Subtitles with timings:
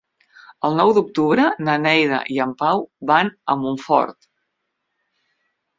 [0.69, 4.33] El nou d'octubre na Neida i en Pau van a Montfort.